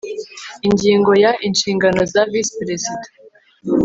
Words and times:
Ingingo 0.67 1.11
ya 1.23 1.31
Inshingano 1.47 2.01
za 2.11 2.21
Visi 2.31 2.51
Perezida 2.59 3.07